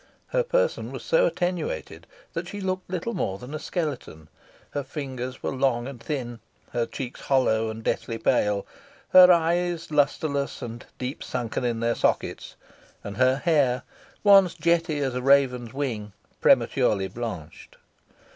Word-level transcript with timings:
Her 0.29 0.41
person 0.41 0.91
was 0.91 1.03
so 1.03 1.27
attenuated 1.27 2.07
that 2.33 2.47
she 2.47 2.59
looked 2.59 2.89
little 2.89 3.13
more 3.13 3.37
than 3.37 3.53
a 3.53 3.59
skeleton 3.59 4.29
her 4.71 4.81
fingers 4.83 5.43
were 5.43 5.53
long 5.53 5.87
and 5.87 6.01
thin 6.01 6.39
her 6.71 6.87
cheeks 6.87 7.21
hollow 7.21 7.69
and 7.69 7.83
deathly 7.83 8.17
pale 8.17 8.65
her 9.09 9.31
eyes 9.31 9.91
lustreless 9.91 10.63
and 10.63 10.87
deep 10.97 11.23
sunken 11.23 11.63
in 11.63 11.81
their 11.81 11.93
sockets 11.93 12.55
and 13.03 13.17
her 13.17 13.35
hair, 13.45 13.83
once 14.23 14.55
jetty 14.55 14.97
as 15.01 15.13
the 15.13 15.21
raven's 15.21 15.71
wing, 15.71 16.13
prematurely 16.39 17.07
blanched. 17.07 17.77